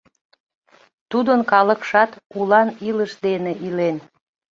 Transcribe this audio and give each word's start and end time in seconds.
Тудын 1.11 1.39
калыкшат 1.51 2.11
улан 2.37 2.67
илыш 2.89 3.11
дене 3.25 3.51
илен. 3.67 3.97